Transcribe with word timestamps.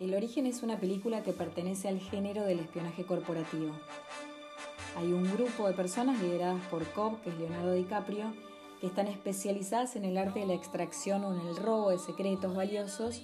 El 0.00 0.14
origen 0.14 0.46
es 0.46 0.62
una 0.62 0.78
película 0.78 1.24
que 1.24 1.32
pertenece 1.32 1.88
al 1.88 1.98
género 1.98 2.44
del 2.44 2.60
espionaje 2.60 3.04
corporativo. 3.04 3.72
Hay 4.96 5.12
un 5.12 5.24
grupo 5.24 5.66
de 5.66 5.74
personas 5.74 6.22
lideradas 6.22 6.64
por 6.66 6.84
Cobb, 6.92 7.20
que 7.22 7.30
es 7.30 7.38
Leonardo 7.38 7.72
DiCaprio, 7.72 8.32
que 8.80 8.86
están 8.86 9.08
especializadas 9.08 9.96
en 9.96 10.04
el 10.04 10.16
arte 10.16 10.38
de 10.38 10.46
la 10.46 10.54
extracción 10.54 11.24
o 11.24 11.34
en 11.34 11.48
el 11.48 11.56
robo 11.56 11.90
de 11.90 11.98
secretos 11.98 12.54
valiosos 12.54 13.22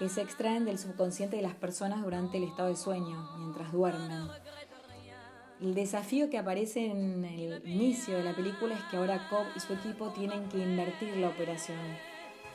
que 0.00 0.08
se 0.08 0.20
extraen 0.20 0.64
del 0.64 0.80
subconsciente 0.80 1.36
de 1.36 1.42
las 1.42 1.54
personas 1.54 2.02
durante 2.02 2.38
el 2.38 2.44
estado 2.44 2.70
de 2.70 2.76
sueño, 2.76 3.30
mientras 3.38 3.70
duermen. 3.70 4.26
El 5.60 5.74
desafío 5.76 6.28
que 6.28 6.38
aparece 6.38 6.90
en 6.90 7.24
el 7.24 7.62
inicio 7.68 8.16
de 8.16 8.24
la 8.24 8.34
película 8.34 8.74
es 8.74 8.82
que 8.90 8.96
ahora 8.96 9.28
Cobb 9.30 9.46
y 9.54 9.60
su 9.60 9.74
equipo 9.74 10.08
tienen 10.08 10.48
que 10.48 10.58
invertir 10.58 11.16
la 11.18 11.28
operación 11.28 11.78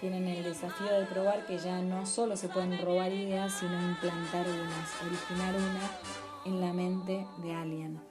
tienen 0.01 0.27
el 0.27 0.43
desafío 0.43 0.91
de 0.91 1.05
probar 1.05 1.45
que 1.45 1.59
ya 1.59 1.79
no 1.81 2.07
solo 2.07 2.35
se 2.35 2.49
pueden 2.49 2.77
robar 2.83 3.13
ideas, 3.13 3.53
sino 3.53 3.79
implantar 3.79 4.47
unas, 4.47 5.01
originar 5.05 5.55
una 5.55 5.91
en 6.45 6.59
la 6.59 6.73
mente 6.73 7.25
de 7.37 7.53
alguien. 7.53 8.01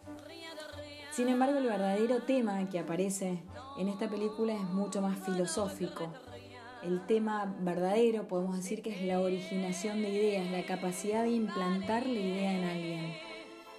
Sin 1.10 1.28
embargo, 1.28 1.58
el 1.58 1.66
verdadero 1.66 2.22
tema 2.22 2.68
que 2.68 2.78
aparece 2.78 3.42
en 3.76 3.88
esta 3.88 4.08
película 4.08 4.54
es 4.54 4.62
mucho 4.62 5.02
más 5.02 5.18
filosófico. 5.18 6.12
El 6.84 7.04
tema 7.06 7.52
verdadero 7.58 8.28
podemos 8.28 8.56
decir 8.56 8.80
que 8.82 8.90
es 8.90 9.02
la 9.02 9.20
originación 9.20 10.00
de 10.00 10.10
ideas, 10.10 10.50
la 10.50 10.64
capacidad 10.64 11.24
de 11.24 11.30
implantar 11.30 12.06
la 12.06 12.20
idea 12.20 12.52
en 12.52 12.64
alguien 12.64 13.14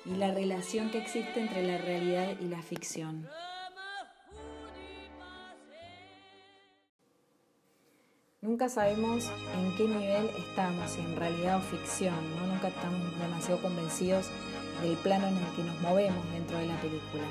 y 0.05 0.15
la 0.17 0.31
relación 0.31 0.91
que 0.91 0.97
existe 0.97 1.39
entre 1.39 1.65
la 1.65 1.77
realidad 1.77 2.35
y 2.41 2.47
la 2.47 2.61
ficción. 2.61 3.27
Nunca 8.43 8.69
sabemos 8.69 9.29
en 9.55 9.77
qué 9.77 9.83
nivel 9.83 10.31
estamos, 10.35 10.97
en 10.97 11.15
realidad 11.15 11.57
o 11.57 11.59
ficción, 11.59 12.15
¿no? 12.35 12.47
nunca 12.47 12.69
estamos 12.69 12.99
demasiado 13.19 13.61
convencidos 13.61 14.31
del 14.81 14.97
plano 14.97 15.27
en 15.27 15.37
el 15.37 15.45
que 15.55 15.63
nos 15.63 15.79
movemos 15.81 16.27
dentro 16.31 16.57
de 16.57 16.65
la 16.65 16.75
película. 16.81 17.23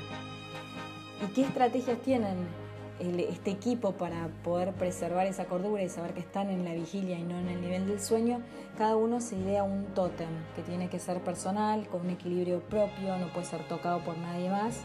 ¿Y 1.21 1.33
qué 1.33 1.41
estrategias 1.41 1.99
tienen 1.99 2.47
este 3.01 3.51
equipo 3.51 3.91
para 3.91 4.29
poder 4.41 4.71
preservar 4.71 5.27
esa 5.27 5.47
cordura 5.47 5.83
y 5.83 5.89
saber 5.89 6.13
que 6.13 6.21
están 6.21 6.49
en 6.49 6.63
la 6.63 6.73
vigilia 6.73 7.19
y 7.19 7.23
no 7.23 7.37
en 7.37 7.49
el 7.49 7.59
nivel 7.59 7.87
del 7.87 7.99
sueño? 7.99 8.39
Cada 8.77 8.95
uno 8.95 9.19
se 9.19 9.35
idea 9.35 9.63
un 9.63 9.87
tótem 9.87 10.29
que 10.55 10.61
tiene 10.61 10.87
que 10.87 10.99
ser 10.99 11.19
personal, 11.19 11.89
con 11.89 12.05
un 12.05 12.11
equilibrio 12.11 12.61
propio, 12.61 13.17
no 13.17 13.27
puede 13.33 13.47
ser 13.47 13.67
tocado 13.67 13.99
por 13.99 14.17
nadie 14.17 14.49
más 14.49 14.79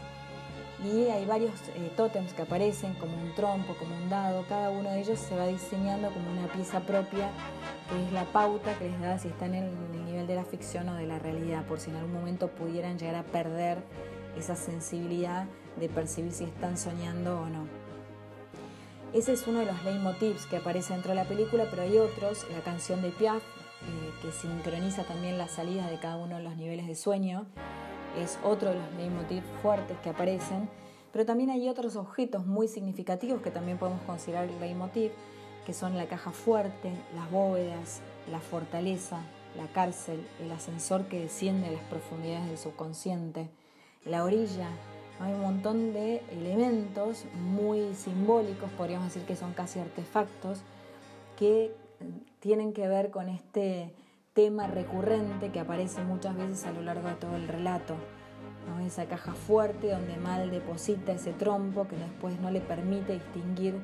y 0.83 1.09
hay 1.09 1.25
varios 1.25 1.53
eh, 1.75 1.91
tótems 1.95 2.33
que 2.33 2.43
aparecen 2.43 2.93
como 2.95 3.17
un 3.17 3.33
trompo, 3.33 3.75
como 3.75 3.95
un 3.95 4.09
dado, 4.09 4.45
cada 4.47 4.69
uno 4.69 4.91
de 4.91 4.99
ellos 4.99 5.19
se 5.19 5.35
va 5.35 5.47
diseñando 5.47 6.11
como 6.11 6.29
una 6.31 6.47
pieza 6.47 6.81
propia 6.81 7.29
que 7.89 8.05
es 8.05 8.11
la 8.11 8.25
pauta 8.25 8.77
que 8.77 8.89
les 8.89 8.99
da 8.99 9.17
si 9.17 9.29
están 9.29 9.55
en 9.55 9.65
el 9.65 10.05
nivel 10.05 10.27
de 10.27 10.35
la 10.35 10.43
ficción 10.43 10.89
o 10.89 10.95
de 10.95 11.07
la 11.07 11.19
realidad, 11.19 11.65
por 11.65 11.79
si 11.79 11.89
en 11.89 11.95
algún 11.97 12.13
momento 12.13 12.49
pudieran 12.49 12.99
llegar 12.99 13.15
a 13.15 13.23
perder 13.23 13.79
esa 14.37 14.55
sensibilidad 14.55 15.45
de 15.79 15.89
percibir 15.89 16.31
si 16.31 16.43
están 16.43 16.77
soñando 16.77 17.41
o 17.41 17.47
no. 17.47 17.67
Ese 19.13 19.33
es 19.33 19.47
uno 19.47 19.59
de 19.59 19.65
los 19.65 19.83
leitmotivs 19.83 20.45
que 20.47 20.57
aparece 20.57 20.93
dentro 20.93 21.09
de 21.09 21.15
la 21.15 21.23
película, 21.23 21.65
pero 21.69 21.83
hay 21.83 21.97
otros, 21.97 22.45
la 22.51 22.59
canción 22.59 23.01
de 23.01 23.09
Piaf, 23.09 23.41
eh, 23.41 24.11
que 24.21 24.31
sincroniza 24.31 25.03
también 25.03 25.37
las 25.37 25.51
salidas 25.51 25.89
de 25.89 25.97
cada 25.97 26.17
uno 26.17 26.37
de 26.37 26.43
los 26.43 26.57
niveles 26.57 26.87
de 26.87 26.95
sueño, 26.95 27.45
es 28.23 28.39
otro 28.43 28.69
de 28.69 28.75
los 28.75 28.93
leitmotiv 28.93 29.43
fuertes 29.61 29.97
que 29.99 30.09
aparecen, 30.09 30.69
pero 31.11 31.25
también 31.25 31.49
hay 31.49 31.69
otros 31.69 31.95
objetos 31.95 32.45
muy 32.45 32.67
significativos 32.67 33.41
que 33.41 33.51
también 33.51 33.77
podemos 33.77 34.01
considerar 34.01 34.45
el 34.45 34.59
leitmotiv, 34.59 35.11
que 35.65 35.73
son 35.73 35.97
la 35.97 36.05
caja 36.05 36.31
fuerte, 36.31 36.91
las 37.15 37.29
bóvedas, 37.31 38.01
la 38.31 38.39
fortaleza, 38.39 39.21
la 39.57 39.67
cárcel, 39.67 40.25
el 40.41 40.51
ascensor 40.51 41.05
que 41.05 41.19
desciende 41.19 41.67
a 41.67 41.71
las 41.71 41.83
profundidades 41.83 42.47
del 42.47 42.57
subconsciente, 42.57 43.49
la 44.05 44.23
orilla. 44.23 44.69
Hay 45.19 45.33
un 45.33 45.41
montón 45.41 45.93
de 45.93 46.21
elementos 46.31 47.25
muy 47.33 47.95
simbólicos, 47.95 48.69
podríamos 48.77 49.07
decir 49.07 49.27
que 49.27 49.35
son 49.35 49.53
casi 49.53 49.79
artefactos, 49.79 50.59
que 51.35 51.73
tienen 52.39 52.73
que 52.73 52.87
ver 52.87 53.09
con 53.09 53.29
este 53.29 53.93
tema 54.33 54.67
recurrente 54.67 55.51
que 55.51 55.59
aparece 55.59 56.03
muchas 56.03 56.37
veces 56.37 56.65
a 56.65 56.71
lo 56.71 56.83
largo 56.83 57.07
de 57.07 57.15
todo 57.15 57.35
el 57.35 57.47
relato. 57.47 57.95
Esa 58.85 59.05
caja 59.05 59.33
fuerte 59.33 59.91
donde 59.91 60.15
Mal 60.17 60.49
deposita 60.49 61.11
ese 61.11 61.33
trompo 61.33 61.87
que 61.87 61.97
después 61.97 62.39
no 62.39 62.51
le 62.51 62.61
permite 62.61 63.13
distinguir 63.13 63.75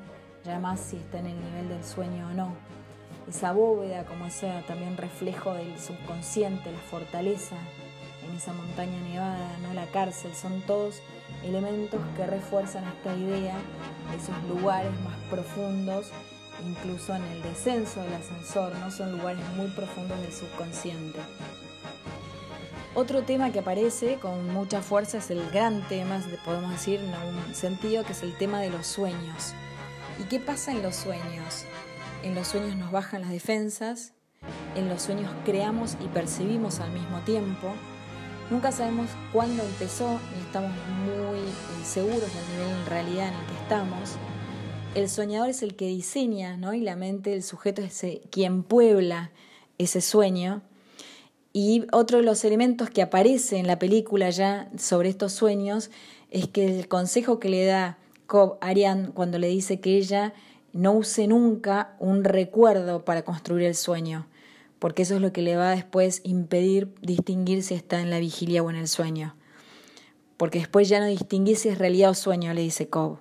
ya 0.45 0.59
más 0.59 0.79
si 0.79 0.97
está 0.97 1.19
en 1.19 1.27
el 1.27 1.43
nivel 1.43 1.69
del 1.69 1.83
sueño 1.83 2.27
o 2.27 2.33
no. 2.33 2.53
Esa 3.27 3.53
bóveda 3.53 4.05
como 4.05 4.25
ese 4.25 4.51
también 4.67 4.95
reflejo 4.97 5.53
del 5.53 5.77
subconsciente, 5.79 6.71
la 6.71 6.79
fortaleza 6.79 7.55
en 8.27 8.35
esa 8.35 8.53
montaña 8.53 8.99
nevada, 9.01 9.57
¿no? 9.61 9.73
la 9.73 9.85
cárcel, 9.87 10.33
son 10.33 10.61
todos 10.61 11.01
elementos 11.43 11.99
que 12.15 12.25
refuerzan 12.25 12.85
esta 12.85 13.15
idea 13.15 13.55
de 14.09 14.17
esos 14.17 14.43
lugares 14.47 14.91
más 15.01 15.17
profundos 15.29 16.11
incluso 16.65 17.15
en 17.15 17.23
el 17.23 17.41
descenso 17.41 18.01
del 18.01 18.13
ascensor, 18.13 18.73
¿no? 18.77 18.91
son 18.91 19.17
lugares 19.17 19.43
muy 19.55 19.67
profundos 19.67 20.19
del 20.21 20.31
subconsciente. 20.31 21.19
Otro 22.95 23.23
tema 23.23 23.51
que 23.51 23.59
aparece 23.59 24.17
con 24.19 24.53
mucha 24.53 24.81
fuerza 24.81 25.17
es 25.17 25.31
el 25.31 25.49
gran 25.49 25.87
tema, 25.87 26.21
podemos 26.45 26.71
decir 26.71 26.99
en 26.99 27.13
algún 27.13 27.55
sentido, 27.55 28.03
que 28.03 28.11
es 28.11 28.21
el 28.23 28.37
tema 28.37 28.59
de 28.61 28.69
los 28.69 28.85
sueños. 28.85 29.53
¿Y 30.19 30.23
qué 30.25 30.39
pasa 30.39 30.71
en 30.71 30.83
los 30.83 30.95
sueños? 30.95 31.65
En 32.23 32.35
los 32.35 32.47
sueños 32.47 32.75
nos 32.75 32.91
bajan 32.91 33.21
las 33.21 33.31
defensas, 33.31 34.13
en 34.75 34.89
los 34.89 35.01
sueños 35.01 35.31
creamos 35.43 35.97
y 36.03 36.07
percibimos 36.07 36.79
al 36.79 36.91
mismo 36.91 37.19
tiempo. 37.21 37.73
Nunca 38.51 38.71
sabemos 38.71 39.09
cuándo 39.31 39.63
empezó 39.63 40.19
ni 40.35 40.41
estamos 40.41 40.71
muy 41.05 41.39
eh, 41.39 41.85
seguros 41.85 42.21
del 42.21 42.49
nivel 42.51 42.79
en 42.79 42.85
realidad 42.85 43.29
en 43.29 43.33
el 43.33 43.45
que 43.47 43.53
estamos 43.63 44.17
el 44.95 45.09
soñador 45.09 45.49
es 45.49 45.63
el 45.63 45.75
que 45.75 45.87
diseña, 45.87 46.57
¿no? 46.57 46.73
Y 46.73 46.81
la 46.81 46.95
mente 46.95 47.31
del 47.31 47.43
sujeto 47.43 47.81
es 47.81 48.05
quien 48.29 48.63
puebla 48.63 49.31
ese 49.77 50.01
sueño. 50.01 50.61
Y 51.53 51.85
otro 51.91 52.17
de 52.17 52.23
los 52.23 52.43
elementos 52.45 52.89
que 52.89 53.03
aparece 53.03 53.57
en 53.57 53.67
la 53.67 53.77
película 53.77 54.31
ya 54.31 54.71
sobre 54.75 55.09
estos 55.09 55.33
sueños 55.33 55.91
es 56.31 56.47
que 56.47 56.65
el 56.65 56.87
consejo 56.87 57.39
que 57.39 57.49
le 57.49 57.63
da 57.63 57.99
Cobb 58.25 58.57
Ariane 58.59 59.09
cuando 59.09 59.37
le 59.37 59.47
dice 59.47 59.79
que 59.79 59.97
ella 59.97 60.33
no 60.73 60.93
use 60.93 61.27
nunca 61.27 61.95
un 61.99 62.23
recuerdo 62.23 63.05
para 63.05 63.21
construir 63.21 63.67
el 63.67 63.75
sueño, 63.75 64.25
porque 64.79 65.03
eso 65.03 65.15
es 65.15 65.21
lo 65.21 65.31
que 65.31 65.43
le 65.43 65.55
va 65.55 65.69
a 65.69 65.75
después 65.75 66.21
impedir 66.23 66.91
distinguir 67.03 67.61
si 67.61 67.75
está 67.75 68.01
en 68.01 68.09
la 68.09 68.19
vigilia 68.19 68.63
o 68.63 68.71
en 68.71 68.75
el 68.77 68.87
sueño. 68.87 69.35
Porque 70.37 70.57
después 70.57 70.89
ya 70.89 70.99
no 70.99 71.05
distinguir 71.05 71.57
si 71.57 71.69
es 71.69 71.77
realidad 71.77 72.09
o 72.09 72.15
sueño, 72.15 72.51
le 72.55 72.61
dice 72.61 72.89
Cobb. 72.89 73.19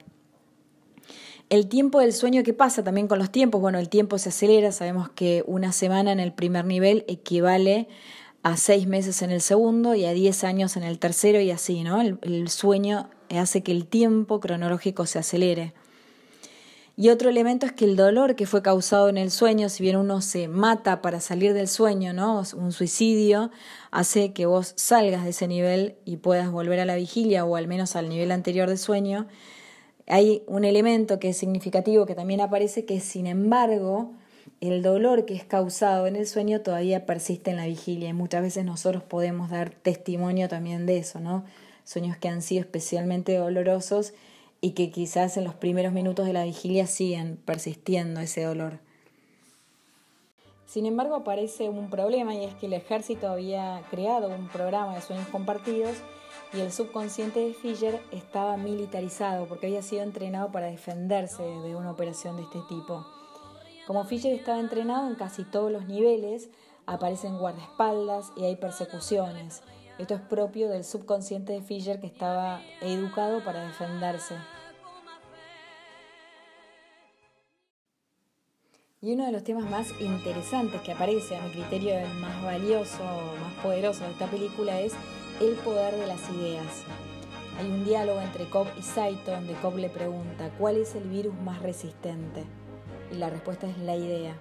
El 1.52 1.68
tiempo 1.68 2.00
del 2.00 2.14
sueño, 2.14 2.42
¿qué 2.44 2.54
pasa 2.54 2.82
también 2.82 3.08
con 3.08 3.18
los 3.18 3.30
tiempos? 3.30 3.60
Bueno, 3.60 3.78
el 3.78 3.90
tiempo 3.90 4.16
se 4.16 4.30
acelera, 4.30 4.72
sabemos 4.72 5.10
que 5.10 5.44
una 5.46 5.70
semana 5.72 6.10
en 6.10 6.18
el 6.18 6.32
primer 6.32 6.64
nivel 6.64 7.04
equivale 7.08 7.88
a 8.42 8.56
seis 8.56 8.86
meses 8.86 9.20
en 9.20 9.30
el 9.30 9.42
segundo 9.42 9.94
y 9.94 10.06
a 10.06 10.14
diez 10.14 10.44
años 10.44 10.78
en 10.78 10.82
el 10.82 10.98
tercero 10.98 11.42
y 11.42 11.50
así, 11.50 11.82
¿no? 11.82 12.00
El, 12.00 12.48
sueño 12.48 13.10
hace 13.28 13.62
que 13.62 13.70
el 13.70 13.84
tiempo 13.86 14.40
cronológico 14.40 15.04
se 15.04 15.18
acelere. 15.18 15.74
Y 16.96 17.10
otro 17.10 17.28
elemento 17.28 17.66
es 17.66 17.72
que 17.72 17.84
el 17.84 17.96
dolor 17.96 18.34
que 18.34 18.46
fue 18.46 18.62
causado 18.62 19.10
en 19.10 19.18
el 19.18 19.30
sueño, 19.30 19.68
si 19.68 19.82
bien 19.82 19.96
uno 19.96 20.22
se 20.22 20.48
mata 20.48 21.02
para 21.02 21.20
salir 21.20 21.52
del 21.52 21.68
sueño, 21.68 22.14
¿no? 22.14 22.44
Un 22.56 22.72
suicidio 22.72 23.50
hace 23.90 24.32
que 24.32 24.46
vos 24.46 24.72
salgas 24.76 25.24
de 25.24 25.30
ese 25.30 25.48
nivel 25.48 25.96
y 26.06 26.16
puedas 26.16 26.50
volver 26.50 26.80
a 26.80 26.86
la 26.86 26.96
vigilia 26.96 27.44
o 27.44 27.56
al 27.56 27.68
menos 27.68 27.94
al 27.94 28.08
nivel 28.08 28.32
anterior 28.32 28.70
del 28.70 28.78
sueño 28.78 29.28
hay 30.06 30.42
un 30.46 30.64
elemento 30.64 31.18
que 31.18 31.30
es 31.30 31.36
significativo 31.36 32.06
que 32.06 32.14
también 32.14 32.40
aparece, 32.40 32.84
que 32.84 33.00
sin 33.00 33.26
embargo 33.26 34.12
el 34.60 34.82
dolor 34.82 35.24
que 35.24 35.34
es 35.34 35.44
causado 35.44 36.06
en 36.06 36.16
el 36.16 36.26
sueño 36.26 36.60
todavía 36.60 37.06
persiste 37.06 37.50
en 37.50 37.56
la 37.56 37.66
vigilia 37.66 38.08
y 38.08 38.12
muchas 38.12 38.42
veces 38.42 38.64
nosotros 38.64 39.02
podemos 39.02 39.50
dar 39.50 39.70
testimonio 39.70 40.48
también 40.48 40.86
de 40.86 40.98
eso, 40.98 41.20
¿no? 41.20 41.44
Sueños 41.84 42.16
que 42.16 42.28
han 42.28 42.42
sido 42.42 42.60
especialmente 42.60 43.36
dolorosos 43.36 44.14
y 44.60 44.70
que 44.70 44.90
quizás 44.90 45.36
en 45.36 45.44
los 45.44 45.54
primeros 45.54 45.92
minutos 45.92 46.26
de 46.26 46.32
la 46.32 46.44
vigilia 46.44 46.86
siguen 46.86 47.36
persistiendo 47.44 48.20
ese 48.20 48.44
dolor. 48.44 48.78
Sin 50.66 50.86
embargo, 50.86 51.16
aparece 51.16 51.68
un 51.68 51.90
problema 51.90 52.34
y 52.34 52.44
es 52.44 52.54
que 52.54 52.66
el 52.66 52.72
ejército 52.72 53.28
había 53.28 53.82
creado 53.90 54.28
un 54.28 54.48
programa 54.48 54.94
de 54.94 55.02
sueños 55.02 55.26
compartidos 55.28 55.96
y 56.54 56.60
el 56.60 56.70
subconsciente 56.70 57.40
de 57.40 57.54
Fisher 57.54 58.00
estaba 58.10 58.56
militarizado 58.56 59.46
porque 59.46 59.66
había 59.66 59.82
sido 59.82 60.02
entrenado 60.02 60.52
para 60.52 60.66
defenderse 60.66 61.42
de 61.42 61.74
una 61.74 61.90
operación 61.90 62.36
de 62.36 62.42
este 62.42 62.60
tipo. 62.68 63.06
Como 63.86 64.04
Fisher 64.04 64.32
estaba 64.32 64.60
entrenado 64.60 65.08
en 65.08 65.14
casi 65.14 65.44
todos 65.44 65.72
los 65.72 65.86
niveles, 65.86 66.50
aparecen 66.86 67.38
guardaespaldas 67.38 68.32
y 68.36 68.44
hay 68.44 68.56
persecuciones. 68.56 69.62
Esto 69.98 70.14
es 70.14 70.20
propio 70.20 70.68
del 70.68 70.84
subconsciente 70.84 71.52
de 71.52 71.62
Fisher 71.62 72.00
que 72.00 72.06
estaba 72.06 72.60
educado 72.80 73.42
para 73.44 73.66
defenderse. 73.66 74.36
Y 79.00 79.14
uno 79.14 79.26
de 79.26 79.32
los 79.32 79.42
temas 79.42 79.68
más 79.68 79.88
interesantes 80.00 80.80
que 80.82 80.92
aparece, 80.92 81.36
a 81.36 81.42
mi 81.42 81.50
criterio 81.50 81.98
el 81.98 82.14
más 82.14 82.40
valioso, 82.44 83.02
más 83.40 83.54
poderoso 83.62 84.04
de 84.04 84.12
esta 84.12 84.26
película, 84.26 84.80
es 84.80 84.92
el 85.48 85.56
poder 85.56 85.96
de 85.96 86.06
las 86.06 86.30
ideas. 86.30 86.84
Hay 87.58 87.66
un 87.66 87.84
diálogo 87.84 88.20
entre 88.20 88.48
Cobb 88.48 88.68
y 88.78 88.82
Saito 88.82 89.32
donde 89.32 89.54
Cobb 89.54 89.76
le 89.76 89.88
pregunta 89.88 90.50
cuál 90.58 90.76
es 90.76 90.94
el 90.94 91.04
virus 91.04 91.34
más 91.34 91.60
resistente. 91.60 92.44
Y 93.10 93.16
la 93.16 93.28
respuesta 93.28 93.66
es 93.66 93.76
la 93.78 93.96
idea. 93.96 94.34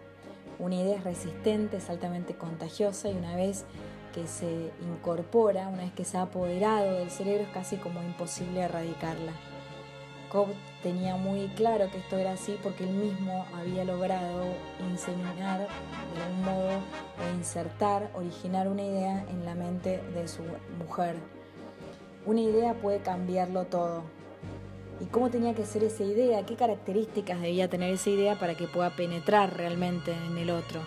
Una 0.59 0.75
idea 0.75 0.97
es 0.97 1.03
resistente, 1.03 1.77
es 1.77 1.89
altamente 1.89 2.35
contagiosa 2.35 3.09
y 3.09 3.13
una 3.13 3.35
vez 3.35 3.65
que 4.13 4.27
se 4.27 4.71
incorpora, 4.81 5.69
una 5.69 5.83
vez 5.83 5.93
que 5.93 6.05
se 6.05 6.17
ha 6.17 6.23
apoderado 6.23 6.93
del 6.93 7.09
cerebro, 7.09 7.43
es 7.43 7.49
casi 7.49 7.77
como 7.77 8.03
imposible 8.03 8.61
erradicarla. 8.61 9.33
Cobb 10.31 10.47
tenía 10.81 11.17
muy 11.17 11.47
claro 11.49 11.91
que 11.91 11.97
esto 11.97 12.17
era 12.17 12.31
así 12.33 12.57
porque 12.63 12.85
él 12.85 12.91
mismo 12.91 13.45
había 13.53 13.83
logrado 13.83 14.45
inseminar 14.89 15.59
de 15.59 16.23
algún 16.23 16.45
modo 16.45 16.69
o 17.19 17.35
insertar, 17.35 18.09
originar 18.13 18.69
una 18.69 18.83
idea 18.83 19.25
en 19.29 19.43
la 19.43 19.55
mente 19.55 20.01
de 20.13 20.27
su 20.29 20.41
mujer. 20.79 21.15
Una 22.25 22.39
idea 22.39 22.73
puede 22.75 22.99
cambiarlo 22.99 23.65
todo. 23.65 24.03
¿Y 25.01 25.05
cómo 25.05 25.29
tenía 25.29 25.53
que 25.53 25.65
ser 25.65 25.83
esa 25.83 26.03
idea? 26.03 26.45
¿Qué 26.45 26.55
características 26.55 27.41
debía 27.41 27.69
tener 27.69 27.93
esa 27.93 28.09
idea 28.11 28.39
para 28.39 28.55
que 28.55 28.67
pueda 28.67 28.91
penetrar 28.91 29.57
realmente 29.57 30.13
en 30.13 30.37
el 30.37 30.51
otro? 30.51 30.79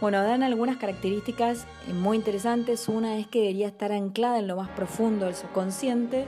Bueno, 0.00 0.22
dan 0.22 0.42
algunas 0.42 0.76
características 0.76 1.66
muy 1.92 2.18
interesantes. 2.18 2.88
Una 2.88 3.18
es 3.18 3.26
que 3.26 3.40
debería 3.40 3.66
estar 3.66 3.90
anclada 3.90 4.38
en 4.38 4.46
lo 4.46 4.56
más 4.56 4.68
profundo 4.68 5.24
del 5.24 5.34
subconsciente. 5.34 6.26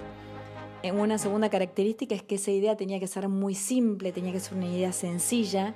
Una 0.85 1.19
segunda 1.19 1.51
característica 1.51 2.15
es 2.15 2.23
que 2.23 2.37
esa 2.37 2.53
idea 2.53 2.77
tenía 2.77 3.01
que 3.01 3.09
ser 3.09 3.29
muy 3.29 3.55
simple, 3.55 4.13
tenía 4.13 4.33
que 4.33 4.41
ser 4.41 4.57
una 4.57 4.67
idea 4.67 4.93
sencilla. 4.93 5.75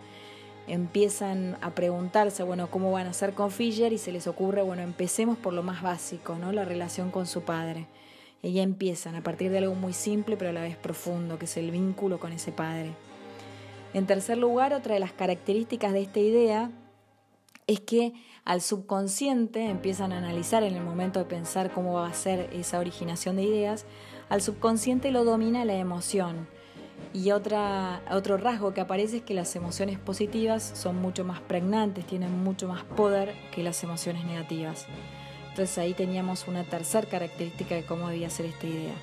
Empiezan 0.68 1.58
a 1.60 1.70
preguntarse, 1.74 2.44
bueno, 2.44 2.70
¿cómo 2.70 2.92
van 2.92 3.08
a 3.08 3.10
hacer 3.10 3.34
con 3.34 3.50
Fisher? 3.50 3.92
Y 3.92 3.98
se 3.98 4.12
les 4.12 4.28
ocurre, 4.28 4.62
bueno, 4.62 4.82
empecemos 4.82 5.36
por 5.38 5.54
lo 5.54 5.64
más 5.64 5.82
básico, 5.82 6.36
¿no? 6.36 6.52
La 6.52 6.64
relación 6.64 7.10
con 7.10 7.26
su 7.26 7.42
padre. 7.42 7.88
Y 8.42 8.52
ya 8.52 8.62
empiezan 8.62 9.16
a 9.16 9.22
partir 9.22 9.50
de 9.50 9.58
algo 9.58 9.74
muy 9.74 9.92
simple 9.92 10.36
pero 10.36 10.50
a 10.50 10.52
la 10.52 10.62
vez 10.62 10.76
profundo, 10.76 11.38
que 11.38 11.46
es 11.46 11.56
el 11.56 11.72
vínculo 11.72 12.20
con 12.20 12.32
ese 12.32 12.52
padre. 12.52 12.92
En 13.94 14.06
tercer 14.06 14.38
lugar, 14.38 14.72
otra 14.72 14.94
de 14.94 15.00
las 15.00 15.12
características 15.12 15.92
de 15.92 16.02
esta 16.02 16.20
idea 16.20 16.70
es 17.66 17.80
que 17.80 18.12
al 18.44 18.60
subconsciente 18.60 19.66
empiezan 19.66 20.12
a 20.12 20.18
analizar 20.18 20.62
en 20.62 20.74
el 20.74 20.82
momento 20.82 21.18
de 21.18 21.24
pensar 21.26 21.72
cómo 21.72 21.94
va 21.94 22.08
a 22.08 22.14
ser 22.14 22.50
esa 22.52 22.78
originación 22.78 23.36
de 23.36 23.44
ideas, 23.44 23.86
al 24.32 24.40
subconsciente 24.40 25.10
lo 25.10 25.24
domina 25.24 25.66
la 25.66 25.74
emoción. 25.74 26.48
Y 27.12 27.32
otra, 27.32 28.00
otro 28.10 28.38
rasgo 28.38 28.72
que 28.72 28.80
aparece 28.80 29.18
es 29.18 29.22
que 29.22 29.34
las 29.34 29.54
emociones 29.56 29.98
positivas 29.98 30.62
son 30.74 30.96
mucho 31.02 31.22
más 31.22 31.40
pregnantes, 31.40 32.06
tienen 32.06 32.42
mucho 32.42 32.66
más 32.66 32.82
poder 32.82 33.34
que 33.54 33.62
las 33.62 33.84
emociones 33.84 34.24
negativas. 34.24 34.86
Entonces 35.50 35.76
ahí 35.76 35.92
teníamos 35.92 36.48
una 36.48 36.64
tercera 36.64 37.06
característica 37.06 37.74
de 37.74 37.84
cómo 37.84 38.08
debía 38.08 38.30
ser 38.30 38.46
esta 38.46 38.66
idea, 38.66 38.94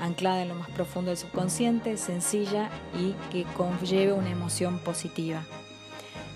anclada 0.00 0.42
en 0.42 0.48
lo 0.48 0.56
más 0.56 0.68
profundo 0.70 1.10
del 1.10 1.18
subconsciente, 1.18 1.96
sencilla 1.96 2.68
y 2.98 3.14
que 3.30 3.44
conlleve 3.54 4.12
una 4.12 4.30
emoción 4.30 4.80
positiva. 4.80 5.44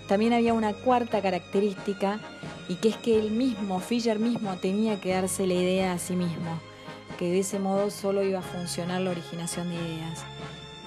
También 0.07 0.31
había 0.31 0.53
una 0.53 0.71
cuarta 0.71 1.21
característica 1.21 2.21
y 2.69 2.75
que 2.75 2.87
es 2.87 2.95
que 2.95 3.19
él 3.19 3.31
mismo, 3.31 3.81
Fischer 3.81 4.19
mismo, 4.19 4.55
tenía 4.55 5.01
que 5.01 5.11
darse 5.11 5.45
la 5.45 5.55
idea 5.55 5.91
a 5.91 5.99
sí 5.99 6.15
mismo, 6.15 6.61
que 7.17 7.31
de 7.31 7.39
ese 7.39 7.59
modo 7.59 7.89
solo 7.89 8.23
iba 8.23 8.39
a 8.39 8.43
funcionar 8.43 9.01
la 9.01 9.11
originación 9.11 9.69
de 9.69 9.75
ideas. 9.75 10.23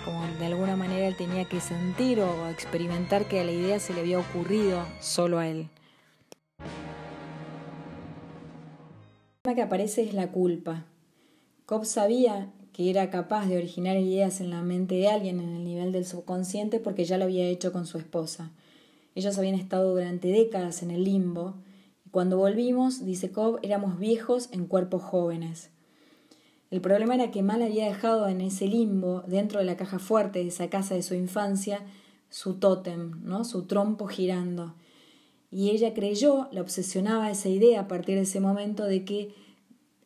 Como 0.04 0.24
de 0.38 0.46
alguna 0.46 0.76
manera 0.76 1.06
él 1.06 1.16
tenía 1.16 1.44
que 1.44 1.60
sentir 1.60 2.20
o 2.20 2.48
experimentar 2.48 3.26
que 3.26 3.40
a 3.40 3.44
la 3.44 3.52
idea 3.52 3.78
se 3.80 3.92
le 3.92 4.00
había 4.00 4.18
ocurrido 4.18 4.86
solo 5.00 5.38
a 5.38 5.48
él. 5.48 5.68
El 9.42 9.42
tema 9.42 9.54
que 9.54 9.62
aparece 9.62 10.02
es 10.02 10.14
la 10.14 10.30
culpa. 10.30 10.86
Cobb 11.66 11.84
sabía 11.84 12.50
que 12.72 12.88
era 12.90 13.10
capaz 13.10 13.46
de 13.46 13.58
originar 13.58 13.96
ideas 13.96 14.40
en 14.40 14.50
la 14.50 14.62
mente 14.62 14.94
de 14.94 15.08
alguien 15.08 15.40
en 15.40 15.56
el 15.56 15.64
nivel 15.64 15.92
del 15.92 16.06
subconsciente 16.06 16.78
porque 16.78 17.04
ya 17.04 17.18
lo 17.18 17.24
había 17.24 17.46
hecho 17.46 17.72
con 17.72 17.86
su 17.86 17.98
esposa. 17.98 18.52
Ellos 19.14 19.36
habían 19.38 19.56
estado 19.56 19.90
durante 19.90 20.28
décadas 20.28 20.82
en 20.82 20.92
el 20.92 21.04
limbo 21.04 21.56
y 22.06 22.10
cuando 22.10 22.38
volvimos, 22.38 23.04
dice 23.04 23.32
Cobb, 23.32 23.58
éramos 23.62 23.98
viejos 23.98 24.48
en 24.52 24.66
cuerpos 24.66 25.02
jóvenes. 25.02 25.70
El 26.70 26.80
problema 26.80 27.16
era 27.16 27.30
que 27.32 27.42
Mal 27.42 27.62
había 27.62 27.86
dejado 27.86 28.28
en 28.28 28.40
ese 28.40 28.66
limbo, 28.68 29.22
dentro 29.26 29.58
de 29.58 29.64
la 29.64 29.76
caja 29.76 29.98
fuerte 29.98 30.38
de 30.38 30.48
esa 30.48 30.70
casa 30.70 30.94
de 30.94 31.02
su 31.02 31.14
infancia, 31.14 31.84
su 32.30 32.54
tótem, 32.54 33.20
¿no? 33.24 33.44
su 33.44 33.64
trompo 33.64 34.06
girando. 34.06 34.74
Y 35.50 35.70
ella 35.70 35.94
creyó, 35.94 36.48
la 36.52 36.60
obsesionaba 36.60 37.30
esa 37.30 37.48
idea 37.48 37.80
a 37.80 37.88
partir 37.88 38.14
de 38.14 38.22
ese 38.22 38.40
momento 38.40 38.84
de 38.84 39.04
que 39.04 39.34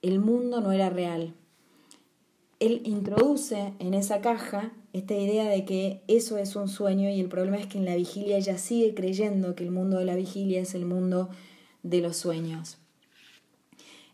el 0.00 0.20
mundo 0.20 0.62
no 0.62 0.72
era 0.72 0.88
real. 0.88 1.34
Él 2.60 2.80
introduce 2.84 3.74
en 3.78 3.92
esa 3.92 4.22
caja 4.22 4.72
esta 4.94 5.14
idea 5.14 5.48
de 5.48 5.66
que 5.66 6.00
eso 6.08 6.38
es 6.38 6.56
un 6.56 6.68
sueño 6.68 7.10
y 7.10 7.20
el 7.20 7.28
problema 7.28 7.58
es 7.58 7.66
que 7.66 7.76
en 7.76 7.84
la 7.84 7.96
vigilia 7.96 8.38
ella 8.38 8.56
sigue 8.56 8.94
creyendo 8.94 9.54
que 9.54 9.64
el 9.64 9.70
mundo 9.70 9.98
de 9.98 10.06
la 10.06 10.14
vigilia 10.14 10.62
es 10.62 10.74
el 10.74 10.86
mundo 10.86 11.28
de 11.82 12.00
los 12.00 12.16
sueños. 12.16 12.78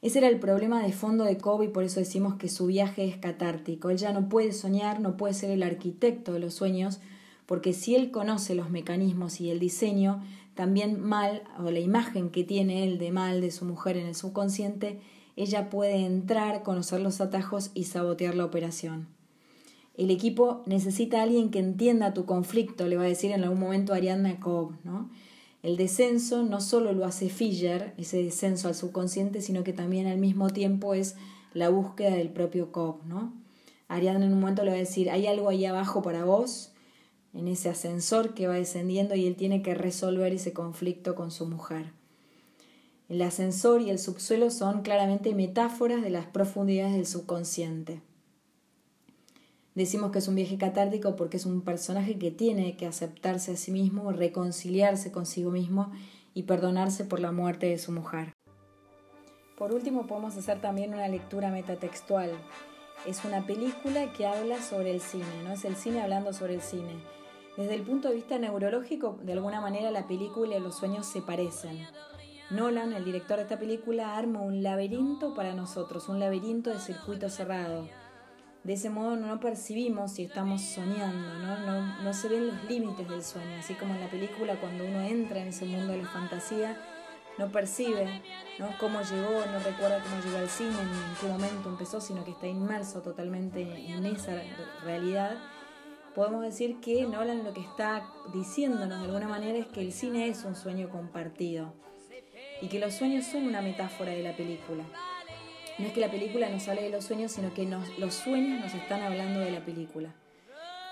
Ese 0.02 0.18
era 0.18 0.28
el 0.28 0.40
problema 0.40 0.82
de 0.82 0.92
fondo 0.92 1.24
de 1.24 1.36
Kobe 1.36 1.66
y 1.66 1.68
por 1.68 1.84
eso 1.84 2.00
decimos 2.00 2.36
que 2.36 2.48
su 2.48 2.66
viaje 2.66 3.04
es 3.04 3.18
catártico. 3.18 3.90
Él 3.90 3.98
ya 3.98 4.12
no 4.12 4.28
puede 4.28 4.52
soñar, 4.52 5.00
no 5.00 5.16
puede 5.16 5.34
ser 5.34 5.50
el 5.50 5.62
arquitecto 5.62 6.32
de 6.32 6.40
los 6.40 6.54
sueños, 6.54 7.00
porque 7.44 7.74
si 7.74 7.94
él 7.94 8.10
conoce 8.10 8.54
los 8.54 8.70
mecanismos 8.70 9.40
y 9.40 9.50
el 9.50 9.58
diseño, 9.58 10.22
también 10.54 11.00
mal, 11.00 11.42
o 11.58 11.70
la 11.70 11.80
imagen 11.80 12.30
que 12.30 12.44
tiene 12.44 12.84
él 12.84 12.98
de 12.98 13.12
mal 13.12 13.40
de 13.40 13.50
su 13.50 13.64
mujer 13.66 13.96
en 13.98 14.06
el 14.06 14.14
subconsciente, 14.14 15.00
ella 15.36 15.68
puede 15.68 16.06
entrar, 16.06 16.62
conocer 16.62 17.00
los 17.00 17.20
atajos 17.20 17.70
y 17.74 17.84
sabotear 17.84 18.34
la 18.34 18.44
operación. 18.44 19.06
El 19.96 20.10
equipo 20.10 20.62
necesita 20.66 21.20
a 21.20 21.24
alguien 21.24 21.50
que 21.50 21.58
entienda 21.58 22.14
tu 22.14 22.24
conflicto, 22.24 22.88
le 22.88 22.96
va 22.96 23.02
a 23.02 23.08
decir 23.08 23.32
en 23.32 23.42
algún 23.42 23.60
momento 23.60 23.92
Ariadna 23.92 24.40
Cobb, 24.40 24.72
¿no? 24.82 25.10
El 25.62 25.76
descenso 25.76 26.42
no 26.42 26.60
solo 26.60 26.92
lo 26.92 27.04
hace 27.04 27.28
Fischer, 27.28 27.92
ese 27.98 28.22
descenso 28.22 28.68
al 28.68 28.74
subconsciente, 28.74 29.42
sino 29.42 29.62
que 29.62 29.74
también 29.74 30.06
al 30.06 30.18
mismo 30.18 30.48
tiempo 30.48 30.94
es 30.94 31.16
la 31.52 31.68
búsqueda 31.68 32.10
del 32.10 32.30
propio 32.30 32.72
Cobb, 32.72 33.04
¿no? 33.04 33.34
Ariadna 33.88 34.24
en 34.24 34.32
un 34.32 34.40
momento 34.40 34.64
le 34.64 34.70
va 34.70 34.76
a 34.76 34.80
decir, 34.80 35.10
hay 35.10 35.26
algo 35.26 35.48
ahí 35.48 35.66
abajo 35.66 36.00
para 36.00 36.24
vos, 36.24 36.72
en 37.34 37.48
ese 37.48 37.68
ascensor 37.68 38.34
que 38.34 38.46
va 38.46 38.54
descendiendo 38.54 39.14
y 39.14 39.26
él 39.26 39.36
tiene 39.36 39.62
que 39.62 39.74
resolver 39.74 40.32
ese 40.32 40.52
conflicto 40.52 41.14
con 41.14 41.30
su 41.30 41.46
mujer. 41.46 41.92
El 43.08 43.20
ascensor 43.22 43.82
y 43.82 43.90
el 43.90 43.98
subsuelo 43.98 44.50
son 44.50 44.82
claramente 44.82 45.34
metáforas 45.34 46.02
de 46.02 46.10
las 46.10 46.26
profundidades 46.26 46.94
del 46.94 47.06
subconsciente. 47.06 48.00
Decimos 49.74 50.10
que 50.10 50.18
es 50.18 50.26
un 50.26 50.34
viaje 50.34 50.58
catártico 50.58 51.14
porque 51.14 51.36
es 51.36 51.46
un 51.46 51.62
personaje 51.62 52.18
que 52.18 52.32
tiene 52.32 52.76
que 52.76 52.86
aceptarse 52.86 53.52
a 53.52 53.56
sí 53.56 53.70
mismo, 53.70 54.10
reconciliarse 54.10 55.12
consigo 55.12 55.52
mismo 55.52 55.92
y 56.34 56.42
perdonarse 56.42 57.04
por 57.04 57.20
la 57.20 57.30
muerte 57.30 57.66
de 57.66 57.78
su 57.78 57.92
mujer. 57.92 58.34
Por 59.56 59.72
último, 59.72 60.06
podemos 60.06 60.36
hacer 60.36 60.60
también 60.60 60.92
una 60.92 61.06
lectura 61.06 61.50
metatextual. 61.50 62.32
Es 63.06 63.24
una 63.24 63.46
película 63.46 64.12
que 64.12 64.26
habla 64.26 64.60
sobre 64.60 64.90
el 64.90 65.00
cine, 65.00 65.42
¿no? 65.44 65.52
Es 65.52 65.64
el 65.64 65.76
cine 65.76 66.02
hablando 66.02 66.32
sobre 66.32 66.54
el 66.54 66.62
cine. 66.62 66.96
Desde 67.56 67.74
el 67.74 67.82
punto 67.82 68.08
de 68.08 68.14
vista 68.14 68.38
neurológico, 68.38 69.18
de 69.22 69.34
alguna 69.34 69.60
manera 69.60 69.90
la 69.90 70.08
película 70.08 70.56
y 70.56 70.60
los 70.60 70.76
sueños 70.76 71.06
se 71.06 71.22
parecen. 71.22 71.86
Nolan, 72.50 72.92
el 72.92 73.04
director 73.04 73.36
de 73.36 73.44
esta 73.44 73.58
película, 73.58 74.16
arma 74.16 74.40
un 74.40 74.62
laberinto 74.62 75.34
para 75.34 75.54
nosotros, 75.54 76.08
un 76.08 76.18
laberinto 76.18 76.70
de 76.70 76.80
circuito 76.80 77.28
cerrado 77.28 77.86
de 78.62 78.74
ese 78.74 78.90
modo 78.90 79.16
no 79.16 79.40
percibimos 79.40 80.12
si 80.12 80.24
estamos 80.24 80.60
soñando, 80.60 81.34
¿no? 81.38 82.02
No, 82.02 82.12
se 82.12 82.28
ven 82.28 82.48
los 82.48 82.64
límites 82.64 83.08
del 83.08 83.22
sueño, 83.22 83.56
así 83.58 83.74
como 83.74 83.94
en 83.94 84.00
la 84.00 84.10
película 84.10 84.60
cuando 84.60 84.84
uno 84.84 85.00
entra 85.00 85.40
en 85.40 85.48
ese 85.48 85.64
mundo 85.64 85.92
de 85.92 86.02
la 86.02 86.08
fantasía, 86.08 86.76
no 87.38 87.50
percibe 87.50 88.22
¿no? 88.58 88.68
cómo 88.78 89.00
llegó, 89.00 89.46
no 89.46 89.58
recuerda 89.64 90.02
cómo 90.02 90.22
llegó 90.22 90.36
al 90.36 90.50
cine, 90.50 90.70
ni 90.70 90.78
en 90.78 91.16
qué 91.20 91.26
momento 91.26 91.68
empezó, 91.70 92.00
sino 92.00 92.22
que 92.24 92.32
está 92.32 92.46
inmerso 92.46 93.00
totalmente 93.00 93.62
en 93.62 94.04
esa 94.04 94.34
realidad. 94.84 95.38
Podemos 96.14 96.42
decir 96.42 96.80
que 96.80 97.06
Nolan 97.06 97.44
lo 97.44 97.54
que 97.54 97.60
está 97.60 98.12
diciéndonos 98.34 98.98
de 98.98 99.06
alguna 99.06 99.28
manera 99.28 99.56
es 99.58 99.68
que 99.68 99.80
el 99.80 99.92
cine 99.92 100.28
es 100.28 100.44
un 100.44 100.54
sueño 100.54 100.90
compartido 100.90 101.72
y 102.60 102.68
que 102.68 102.78
los 102.78 102.94
sueños 102.94 103.24
son 103.24 103.46
una 103.46 103.62
metáfora 103.62 104.10
de 104.10 104.22
la 104.22 104.36
película. 104.36 104.84
No 105.80 105.86
es 105.86 105.92
que 105.94 106.00
la 106.00 106.10
película 106.10 106.50
nos 106.50 106.68
hable 106.68 106.82
de 106.82 106.90
los 106.90 107.04
sueños, 107.04 107.32
sino 107.32 107.54
que 107.54 107.66
los 107.98 108.14
sueños 108.14 108.60
nos 108.60 108.74
están 108.74 109.00
hablando 109.00 109.40
de 109.40 109.50
la 109.50 109.64
película. 109.64 110.14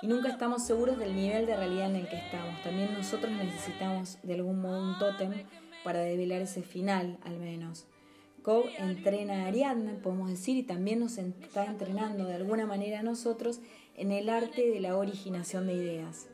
Y 0.01 0.07
nunca 0.07 0.31
estamos 0.31 0.65
seguros 0.65 0.99
del 0.99 1.15
nivel 1.15 1.45
de 1.45 1.57
realidad 1.57 1.91
en 1.91 1.97
el 1.97 2.09
que 2.09 2.17
estamos. 2.17 2.63
También 2.63 2.95
nosotros 2.95 3.31
necesitamos 3.31 4.17
de 4.23 4.35
algún 4.35 4.63
modo 4.63 4.81
un 4.81 4.99
tótem 4.99 5.45
para 5.85 6.01
develar 6.01 6.41
ese 6.41 6.63
final, 6.63 7.19
al 7.23 7.39
menos. 7.39 7.87
Cobb 8.43 8.65
entrena 8.79 9.45
a 9.45 9.47
Ariadna, 9.49 9.99
podemos 10.03 10.31
decir, 10.31 10.57
y 10.57 10.63
también 10.63 11.01
nos 11.01 11.19
está 11.19 11.67
entrenando 11.67 12.25
de 12.25 12.37
alguna 12.37 12.65
manera 12.65 13.01
a 13.01 13.03
nosotros 13.03 13.61
en 13.95 14.11
el 14.11 14.31
arte 14.31 14.71
de 14.71 14.81
la 14.81 14.97
originación 14.97 15.67
de 15.67 15.75
ideas. 15.75 16.29